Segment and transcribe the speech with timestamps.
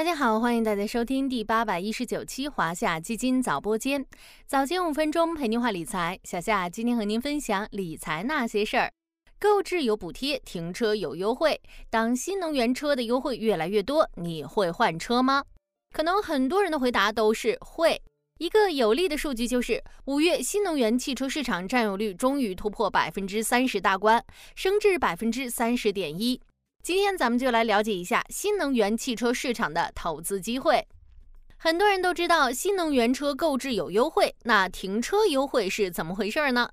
[0.00, 4.02] 大家好，欢迎大家收听第八百一十九期华夏基金早播间，
[4.46, 6.18] 早间五分钟陪您话理财。
[6.24, 8.90] 小夏今天和您分享理财那些事儿。
[9.38, 11.60] 购置有补贴，停车有优惠。
[11.90, 15.44] 当新能源车的优惠越来越多，你会换车吗？
[15.94, 18.00] 可能很多人的回答都是会。
[18.38, 24.24] 一个有利的数据就是，五月新能源汽车市场占有率终于突破百分之三十大关，
[24.54, 26.40] 升至百分之三十点一。
[26.82, 30.86] 今天咱们就来了解一下新能源汽车市场的投资机会。
[31.58, 36.70] 很多人都知道新能源车购置有优惠，那停车优惠是怎么回事呢？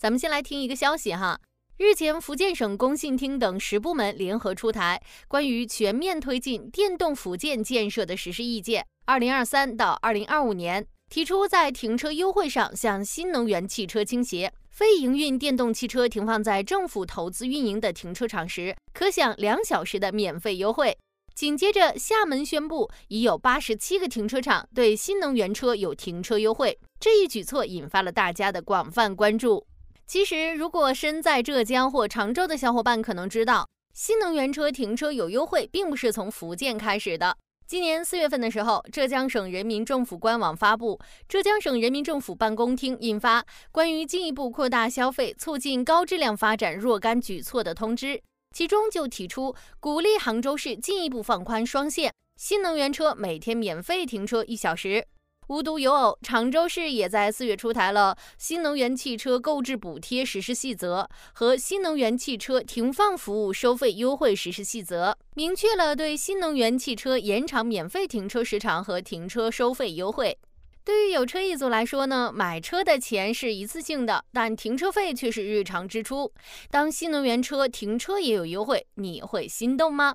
[0.00, 1.38] 咱们先来听一个消息哈。
[1.76, 14.52] 日前，福建省工信厅等十部门联合出台关于全面推进电动福建建设的实施意见（二零二三到二零二五年），提出在停车优惠上向新能源汽车倾斜。
[14.70, 20.96] 非营运电动汽车停放在政府投资运营的停车场时，可享两小时的免费优惠。
[21.34, 26.78] 紧接着，厦门宣布已有八十七个停车场对新能源车有停车优惠。
[27.00, 29.66] 这一举措引发了大家的广泛关注。
[30.06, 37.36] 其实，如果身在浙江或常州的小伙伴可能知道，新能源车停车有优惠，并不是从福建开始的。
[37.70, 48.06] 今年四月份的时候，浙江省人民政府官网发布《浙江省人民政府办公厅印发关于进一步扩大消费、促进高质量发展若干举措的通知》，
[48.52, 55.06] 其中就提出鼓励杭州市进一步放宽双限新能源车每天免费停车一小时。
[55.50, 70.38] 无独有偶，常州市也在四月出台了新能源汽车购置补贴实施细则和新能源汽车停放服务收费优惠实施细则，明确了对新能源汽车延长免费停车时长和停车收费优惠。
[70.84, 76.32] 对于有车一族来说呢，买车的钱是一次性的，但停车费却是日常支出。
[76.70, 80.14] 当新能源车停车也有优惠，你会心动吗？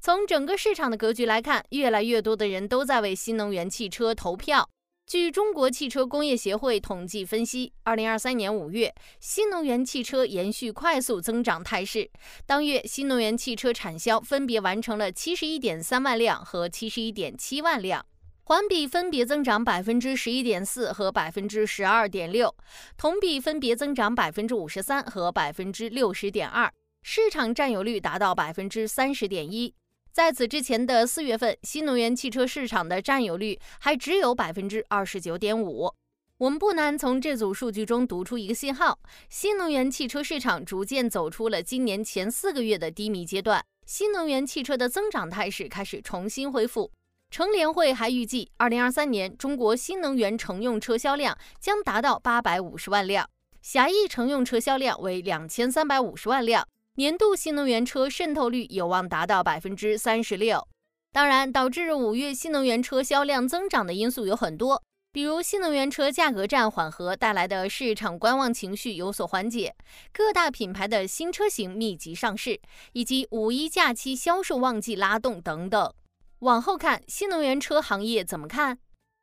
[0.00, 4.68] 从整个市场的格局来看，越来越多的人都在为新能源汽车投票。
[5.06, 12.08] 据中国汽车工业协会统计分析，二零二三年五月，新能源汽车延续快速增长态势。
[12.46, 18.06] 当月新能源汽车产销分别完成了七十一点三万辆和七十一点七万辆，
[18.44, 22.54] 环比分别增长百分之十一点四和百分之十二点六，
[22.96, 26.72] 同比分别增长百分之五十三和百分之六十点二，
[27.02, 29.74] 市场占有率达到百分之三十点一。
[30.18, 35.94] 在此之前的四月份，新能源汽车市场的占有率还只有百分之二十九点五。
[36.38, 38.98] 我们不难从这组数据中读出一个信号：
[39.30, 46.90] 新能源汽车市场逐渐走出了今年前四个月的低迷阶段，新能源汽车的增长态势开始重新恢复。
[47.30, 53.24] 乘联会还预计，二零二三年中国新能源乘用车销量将达到八百五十万辆，
[53.62, 56.66] 狭义乘用车销量为两千三百五十万辆。
[56.98, 60.66] 年度新能源车渗透率有望达到百分之三十六。
[61.12, 64.82] 当然，导致五月新能源车销量增长的因素有很多，
[65.12, 69.76] 比如新能源车价格战缓和带来的市场观望情绪有所缓解，
[70.12, 72.60] 各大品牌的新车型密集上市，
[72.92, 75.94] 以及五一假期销售旺季拉动等等。
[76.40, 78.76] 往后看，新能源车行业怎么看？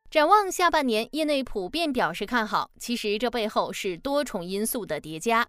[0.09, 2.72] 展望下半年，业内普遍表示看好。
[2.80, 5.46] 其实这背后是多重因素的叠加。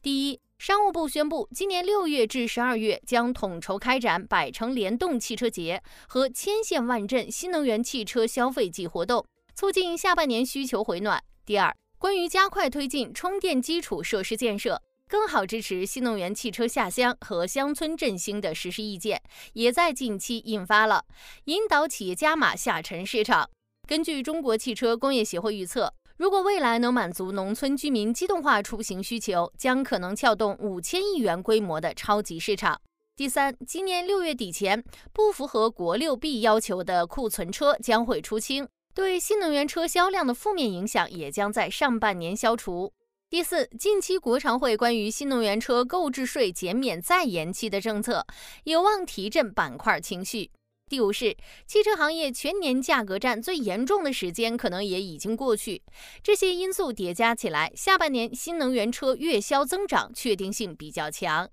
[0.00, 9.24] 第一，商务部宣布，今年六月至十二月将统筹开展百城联动汽车节和千县万镇新能源汽车消费季活动，
[9.54, 11.22] 促进下半年需求回暖。
[11.46, 21.04] 第二，关于加快推进充电基础设施建设，更好支持新能源汽车下乡和乡村振兴的实施意见，也在近期印发了，
[21.44, 23.48] 引导企业加码下沉市场。
[23.86, 25.94] 根据中国汽车工业协会预测。
[26.18, 32.80] 如果未来能满足农村居民机动化出行需求，将可能撬动五千亿元规模的超级市场。
[33.14, 42.92] 第三，今年六月底前不符合国六 B 要求的库存车将会出清，对新能源车销量的负面影响也将在上半年消除。
[43.30, 48.26] 第四，近期国常会关于新能源车购置税减免再延期的政策，
[48.64, 50.50] 有望提振板块情绪。
[50.88, 51.36] 第五是
[51.66, 55.82] 汽车行业全年价格战最严重的时间可能也已经过去，
[56.22, 61.48] 这些因素叠加起来，下半年新能源车月销增长确定性比较强。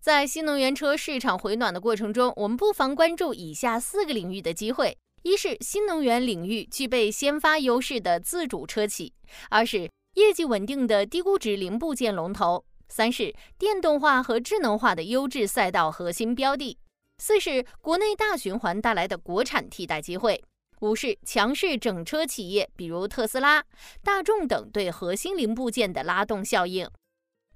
[0.00, 9.12] 在新能源车市场回暖的过程中，我们不妨关注以下四个领域的机会：一是新能源领域具备先发优势的自主车企；
[9.50, 16.78] 二是业绩稳定的低估值零部件龙头；三是电动化和智能化的优质赛道核心标的。
[17.18, 20.42] 四是国内大循环带来的国产替代机会，
[20.80, 23.64] 五是强势整车企业，比如特斯拉、
[24.02, 26.88] 大众等对核心零部件的拉动效应。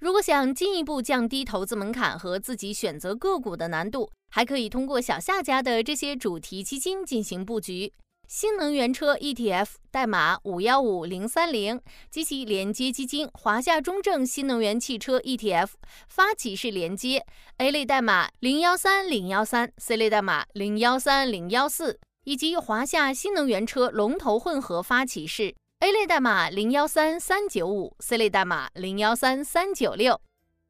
[0.00, 7.92] 如果想进一步降低投资门槛和自己选择个股的难度，还可以通过小夏家的这些主题基金进行布局。
[8.30, 11.80] 新能源车 ETF 代码五幺五零三零
[12.12, 15.70] 及其连接基金华夏中证新能源汽车 ETF
[16.08, 30.20] 发起式连接 A 类代码零幺三零幺三，C 类代码零幺三零幺四，以及华夏新能源车龙头混合发起式 A 类代码零幺三三九五，C 类代码零幺三三九六。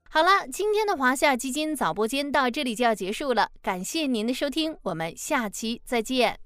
[0.08, 6.40] 好了，今天的华夏基金早播间到这里就要结束了，感谢您的收听，我们下期再见。